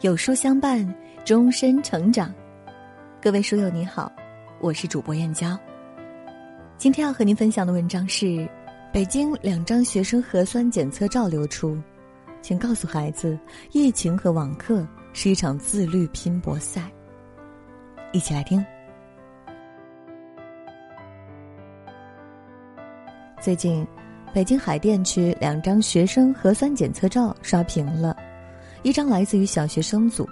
[0.00, 0.86] 有书相伴，
[1.24, 2.34] 终身成长。
[3.22, 4.12] 各位书友你好，
[4.60, 5.58] 我是主播燕娇。
[6.76, 8.46] 今天要和您分享的文章是：
[8.92, 11.78] 北京两张学生核酸检测照流出，
[12.42, 13.38] 请告诉孩子，
[13.70, 16.82] 疫情和网课是一场自律拼搏赛。
[18.12, 18.62] 一起来听。
[23.40, 23.86] 最近，
[24.34, 28.14] 北京海淀区两张学生核酸检测照刷屏了。
[28.84, 30.28] 一张来自于小学生组，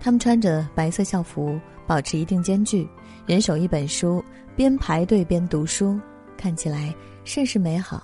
[0.00, 2.88] 他们穿着白色校服，保持一定间距，
[3.24, 4.22] 人手一本书，
[4.56, 5.96] 边排队边读书，
[6.36, 8.02] 看起来甚是美好。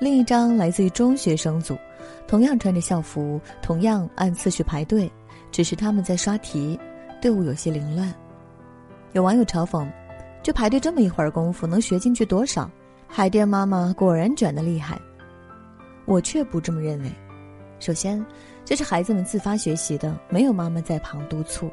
[0.00, 1.76] 另一张来自于中学生组，
[2.28, 5.10] 同样穿着校服，同样按次序排队，
[5.50, 6.78] 只是他们在刷题，
[7.20, 8.14] 队伍有些凌乱。
[9.14, 9.84] 有网友嘲讽
[10.44, 12.70] ：“就排队这么一会儿功夫，能学进去多少？”
[13.08, 14.96] 海淀妈妈果然卷得厉害。
[16.04, 17.10] 我却不这么认为。
[17.78, 18.24] 首先，
[18.64, 21.70] 这是孩子们自发学习的，没有妈妈在旁督促。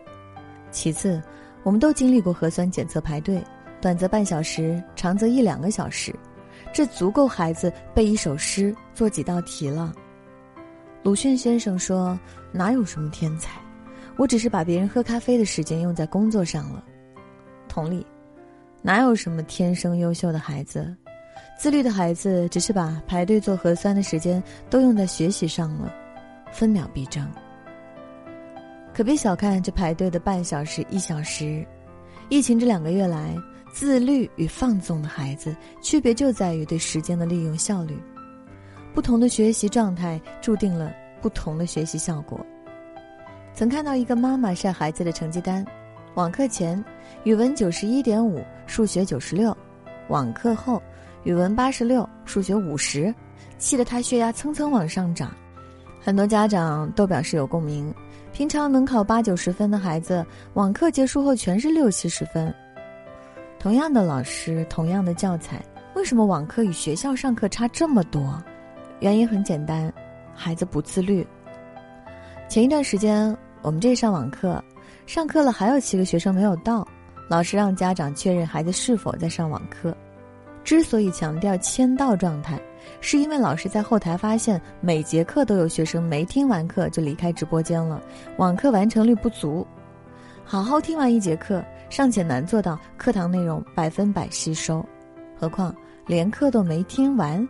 [0.69, 1.21] 其次，
[1.63, 3.43] 我们都经历过核酸检测排队，
[3.81, 6.13] 短则半小时，长则一两个小时，
[6.73, 9.93] 这足够孩子背一首诗、做几道题了。
[11.03, 12.17] 鲁迅先生说
[12.51, 13.59] ：“哪有什么天才，
[14.17, 16.83] 我只是把别人喝咖啡的时间用在工作上了。”
[17.67, 18.05] 同理，
[18.81, 20.95] 哪有什么天生优秀的孩子。
[21.57, 25.93] 自律的孩子只是把排队做核酸的时间都用在学习上了，
[26.53, 27.27] 分秒必争。
[28.93, 31.65] 可别小看这排队的半小时、一小时。
[32.29, 33.35] 疫情这两个月来，
[33.73, 37.97] 自律与放纵的孩子区别就在于对时间的利用效率。
[38.93, 42.39] 不同的学习状态注定了不同的学习效果。
[43.53, 45.65] 曾看到一个妈妈晒孩子的成绩单：
[46.13, 46.81] 网课前，
[47.23, 49.51] 语文九十一点五，数学九十六；
[50.07, 50.81] 网课后。
[51.23, 53.15] 语文八十六，数学五十，
[53.57, 55.31] 气得他血压蹭蹭往上涨。
[56.03, 57.93] 很多家长都表示有共鸣。
[58.33, 62.53] 平常能考八九十分的孩子，网课结束后全是六七十分。
[63.57, 65.63] 同样的老师，同样的教材，
[65.95, 68.43] 为什么网课与学校上课差这么多？
[68.99, 69.93] 原因很简单，
[70.35, 71.25] 孩子不自律。
[72.49, 74.61] 前一段时间，我们这上网课，
[75.05, 76.85] 上课了还有七个学生没有到，
[77.29, 79.95] 老师让家长确认孩子是否在上网课。
[80.65, 82.59] 之所以强调签到状态，
[83.01, 88.01] 是因为老师在后台发现每节课都有学生没听完课就离开直播间了，
[88.37, 89.65] 网课完成率不足。
[90.45, 94.85] 好好听完一节课尚且难做到课堂内容百分百吸收，
[95.39, 97.47] 何况连课都没听完，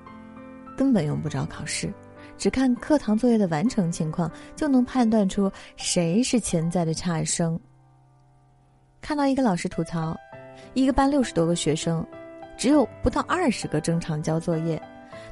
[0.78, 1.92] 根本用不着考试，
[2.38, 7.60] 只看课堂作业的完成情况就能判断出谁是潜在的差生。
[9.02, 10.16] 看到一个老师吐槽，
[10.74, 12.06] 一个班六十多个学生。
[12.56, 14.80] 只有不到二十个正常交作业，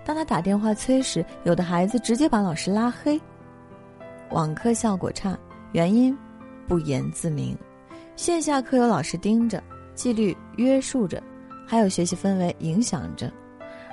[0.03, 3.19] 当他打电话催时，有的孩子直接把老师拉黑。
[4.29, 5.37] 网课效果差，
[5.71, 6.17] 原因
[6.67, 7.57] 不言自明。
[8.15, 9.61] 线下课有老师盯着，
[9.93, 11.21] 纪律约束着，
[11.67, 13.31] 还有学习氛围影响着，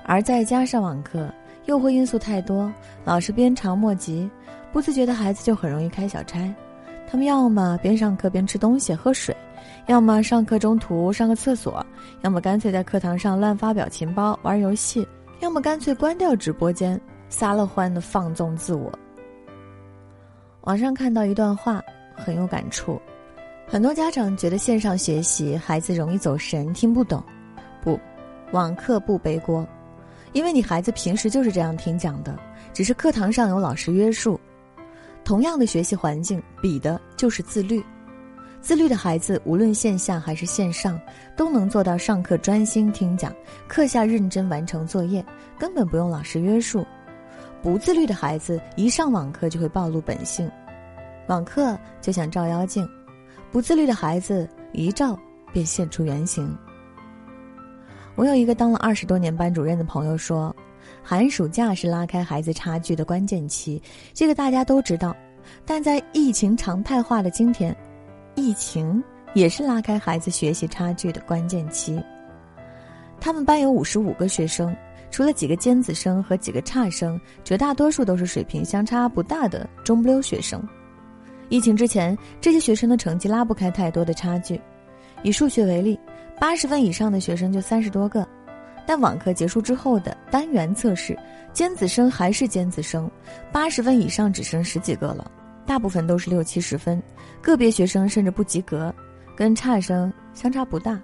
[0.04, 1.32] 而再加上网课，
[1.66, 2.72] 诱惑因素太多，
[3.04, 4.30] 老师鞭长莫及，
[4.72, 6.54] 不自觉的孩子就很容易开小差。
[7.10, 9.34] 他们要么边上课边吃东西喝水。
[9.86, 11.84] 要么上课中途上个厕所，
[12.20, 15.06] 要么干脆在课堂上乱发表情包、玩游戏，
[15.40, 18.92] 要么干脆关掉直播间，撒了欢的放纵自我。
[20.62, 21.82] 网上看到一段话，
[22.16, 23.00] 很有感触。
[23.66, 27.22] 很多家长觉得线上学习孩子容易走神、听不懂，
[27.82, 27.98] 不，
[28.52, 29.66] 网课不背锅，
[30.32, 32.36] 因为你孩子平时就是这样听讲的，
[32.72, 34.40] 只是课堂上有老师约束。
[35.24, 37.84] 同样的学习环境，比的就是自律。
[38.60, 41.00] 自律的孩子，无论线下还是线上，
[41.36, 43.34] 都能做到上课专心听讲，
[43.66, 45.24] 课下认真完成作业，
[45.58, 46.84] 根本不用老师约束。
[47.62, 50.50] 不自律的孩子，一上网课就会暴露本性，
[51.28, 52.86] 网课就像照妖镜，
[53.50, 55.18] 不自律的孩子一照
[55.52, 56.54] 便现出原形。
[58.16, 60.54] 我有一个当了二十多年班主任的朋友说，
[61.02, 63.80] 寒暑假是拉开孩子差距的关键期，
[64.12, 65.16] 这个大家都知道，
[65.64, 67.74] 但在疫情常态化的今天。
[68.38, 69.02] 疫情
[69.34, 72.00] 也是拉开孩子学习差距的关键期。
[73.20, 74.74] 他们班有五十五个学生，
[75.10, 80.62] 除了几个尖子生和几个差生，绝大多数都是水平相差不大的中不溜学生。
[81.48, 84.60] 疫情之前，这些学生的成绩拉不开太多的差距。
[85.24, 85.98] 以数学为例，
[86.38, 88.26] 八十分以上的学生就三十多个，
[88.86, 91.18] 但网课结束之后的单元测试，
[91.52, 93.10] 尖子生还是尖子生，
[93.50, 95.28] 八十分以上只剩十几个了。
[95.68, 97.00] 大部分都是六七十分，
[97.42, 98.92] 个别学生甚至不及格，
[99.36, 100.98] 跟差生相差不大。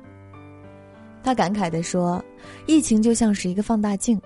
[1.23, 2.25] 他感慨地说
[2.67, 4.19] ：“疫情就像是一个放大镜，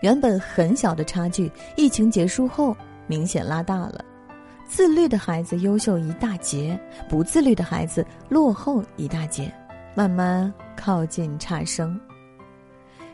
[0.00, 2.74] 原本很小的差距，疫情结束后
[3.08, 4.04] 明显拉大了。
[4.68, 6.78] 自律的孩子优秀一大截，
[7.08, 9.52] 不自律的孩子落后一大截，
[9.96, 12.00] 慢慢靠近差生。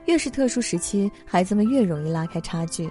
[0.05, 2.87] 越是特殊时期，孩子们越容易拉开差距。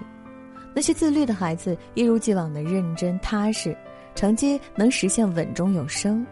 [0.76, 3.74] 那些自律的孩子一如既往的认真踏实，
[4.14, 6.22] 成绩能实现稳中有升；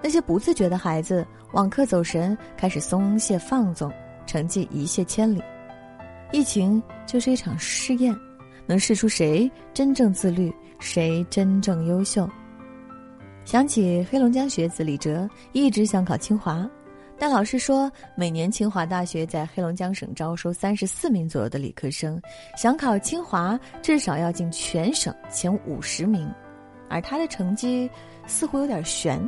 [0.00, 3.90] 那些不自觉的孩子网课走神，开始松懈放纵，
[4.28, 5.42] 成绩一泻千里。
[6.30, 8.16] 疫情就是一场试验，
[8.64, 12.30] 能试出谁真正自律，谁真正优秀。
[13.44, 16.64] 想起黑龙江学子李哲一直想考清华。
[17.20, 22.18] 但老师说，每年清华大学在黑龙江省招收三十四名左右的理科生，
[22.56, 26.26] 想考清华至少要进全省前五十名，
[26.88, 27.90] 而他的成绩
[28.26, 29.20] 似乎有点悬。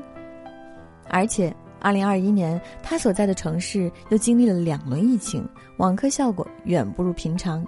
[1.11, 5.47] 而且，二零二一年他所在的城市又经历了两轮疫情，
[5.77, 7.63] 网课效果远不如平常，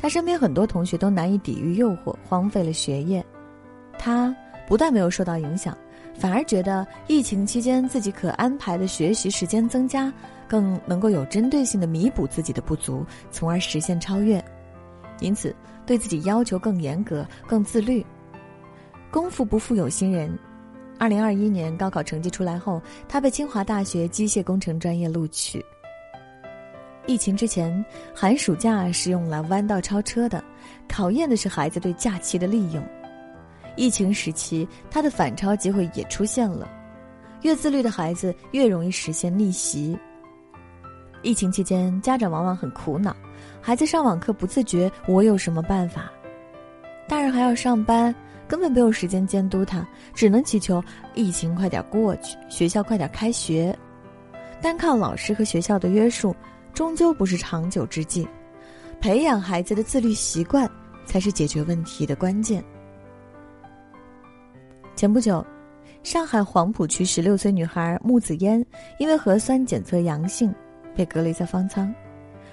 [0.00, 3.24] 他身边很多同学都难以抵御诱惑，荒废了学业，
[3.96, 4.34] 他
[4.66, 5.78] 不但没有受到影响。
[6.20, 10.12] 反而觉得疫情期间自己可安排的学习时间增加，
[10.46, 14.44] 更能够有针对性的弥补自己的不足，从而实现超越。
[15.20, 15.56] 因此，
[15.86, 18.04] 对自己要求更严格、更自律。
[19.10, 20.38] 功夫不负有心人，
[20.98, 25.64] 二零二一年高考成绩出来后，他被清华大学机械工程专业录取。
[27.06, 27.82] 疫情之前，
[28.14, 30.44] 寒暑假是用来弯道超车的，
[30.86, 32.86] 考验的是孩子对假期的利用。
[33.80, 36.70] 疫情时期，他的反超机会也出现了。
[37.40, 39.98] 越自律的孩子越容易实现逆袭。
[41.22, 43.16] 疫情期间，家长往往很苦恼，
[43.58, 46.12] 孩子上网课不自觉，我有什么办法？
[47.08, 48.14] 大人还要上班，
[48.46, 50.84] 根本没有时间监督他，只能祈求
[51.14, 53.74] 疫情快点过去，学校快点开学。
[54.60, 56.36] 单靠老师和学校的约束，
[56.74, 58.28] 终究不是长久之计。
[59.00, 60.70] 培养孩子的自律习惯，
[61.06, 62.62] 才是解决问题的关键。
[65.00, 65.42] 前不久，
[66.02, 68.62] 上海黄浦区十六岁女孩穆子嫣
[68.98, 70.54] 因为核酸检测阳性，
[70.94, 71.90] 被隔离在方舱。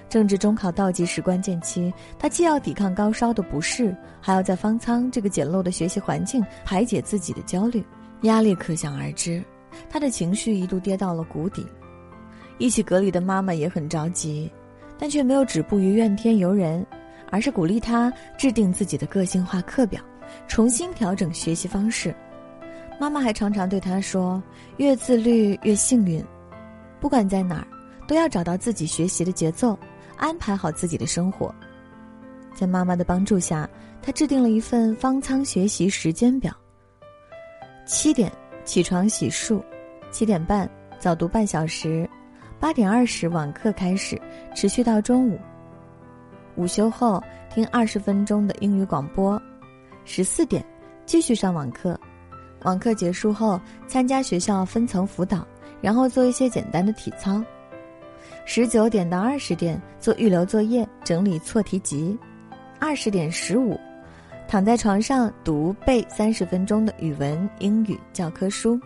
[0.08, 7.84] 正值中考倒计时关键期，她既要抵抗高烧的不适，还要在方舱这个简陋的学习环境排解自己的焦虑，
[8.22, 9.44] 压力可想而知。
[9.90, 11.66] 她的情绪一度跌到了谷底。
[12.56, 14.50] 一起隔离的妈妈也很着急，
[14.98, 16.86] 但却没有止步于怨天尤人，
[17.30, 20.00] 而是鼓励她制定自己的个性化课表，
[20.46, 22.14] 重新调整学习方式。
[22.98, 24.42] 妈妈还常常对他说
[24.78, 26.24] ：“越自律越幸运，
[26.98, 27.66] 不管在哪儿，
[28.08, 29.78] 都要找到自己学习的节奏，
[30.16, 31.54] 安排好自己的生活。”
[32.52, 33.70] 在妈妈的帮助下，
[34.02, 36.52] 他制定了一份方舱学习时间表：
[37.86, 38.32] 七点
[38.64, 39.62] 起床洗漱，
[40.10, 40.68] 七点半
[40.98, 42.08] 早读半小时，
[42.58, 44.20] 八点二十网课开始，
[44.56, 45.38] 持续到中午。
[46.56, 49.40] 午休后听二十分钟的英语广播，
[50.04, 50.64] 十四点
[51.06, 51.96] 继续上网课。
[52.64, 55.46] 网课结束后，参加学校分层辅导，
[55.80, 57.42] 然后做一些简单的体操。
[58.44, 62.18] 十九点到二十点做预留作业，整理错题集。
[62.80, 63.78] 二十点十五，
[64.46, 68.80] 躺在床上读背三十分钟的语文、英语教科书。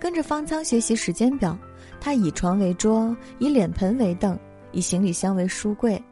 [0.00, 1.56] 跟着方舱学习时间表，
[2.00, 4.38] 他以床为桌，以脸盆为凳，
[4.72, 6.02] 以行李箱为书柜，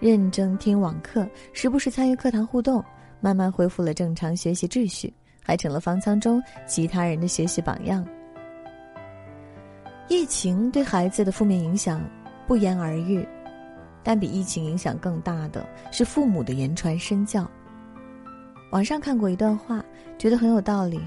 [0.00, 2.84] 认真听网课，时不时参与课堂互动，
[3.20, 5.12] 慢慢恢复了正常学习秩序。
[5.46, 8.04] 还成了方舱中其他人的学习榜样。
[10.08, 12.00] 疫情对孩子的负面影响
[12.46, 13.26] 不言而喻，
[14.02, 17.48] 但比疫情影响更大的是父母的言传身教。
[18.72, 19.84] 网上看过一段话，
[20.18, 21.00] 觉得很有道理。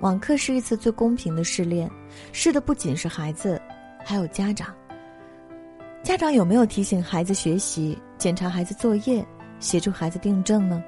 [0.00, 1.88] 网课是一次最公平的试炼，
[2.32, 3.60] 试的不仅是孩子，
[4.04, 4.74] 还有家长。
[6.02, 9.24] 家长有没有提醒孩子学习、检查孩子作业、
[9.58, 10.82] 协助孩子订正呢？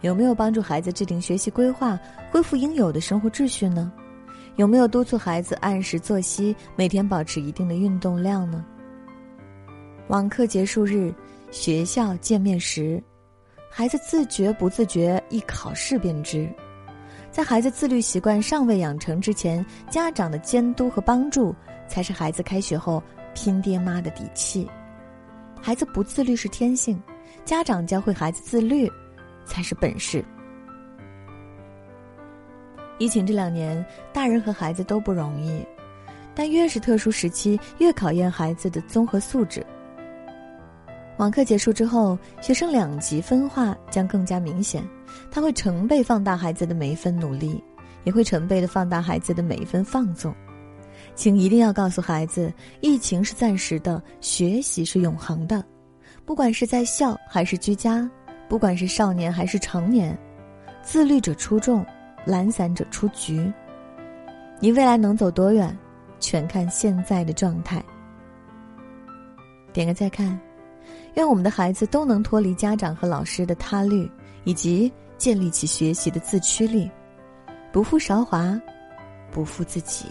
[0.00, 1.98] 有没有帮助孩子制定学习规划，
[2.30, 3.92] 恢复应有的生活秩序呢？
[4.56, 8.64] 有没有督促孩子按时作息，每天保持一定的运动量呢？
[10.08, 11.14] 网课结束日，
[11.50, 13.02] 学校见面时，
[13.70, 16.48] 孩子自觉不自觉，一考试便知。
[17.30, 21.54] 在孩子自律习惯尚未养成之前，家长的监督和帮助，
[21.86, 23.02] 才是孩子开学后
[23.34, 24.68] 拼爹妈的底气。
[25.60, 27.00] 孩子不自律是天性，
[27.44, 28.90] 家长教会孩子自律。
[29.48, 30.24] 才是本事。
[32.98, 35.64] 疫情这两年，大人和孩子都不容易，
[36.34, 39.64] 但越是特殊时期，越考验孩子的综合素质。
[41.16, 44.84] 网课结束之后，学生两极分化将更加明显，
[45.30, 47.62] 他会成倍放大孩子的每一分努力，
[48.04, 50.34] 也会成倍的放大孩子的每一分放纵。
[51.14, 55.64] 请一定要告诉孩子，疫情是暂时的，学习是永恒的，
[56.24, 58.08] 不管是在校还是居家。
[58.48, 60.16] 不管是少年还是成年，
[60.82, 61.84] 自律者出众，
[62.24, 63.52] 懒散者出局。
[64.58, 65.76] 你未来能走多远，
[66.18, 67.84] 全看现在的状态。
[69.72, 70.38] 点个再看，
[71.14, 74.10] 愿我们的孩子都能脱离家长和老师的他律，
[74.44, 76.90] 以及建立起学习的自驱力，
[77.70, 78.58] 不负韶华，
[79.30, 80.06] 不负自己。